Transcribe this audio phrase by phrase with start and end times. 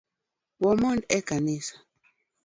[0.63, 1.75] Wamond ekanisa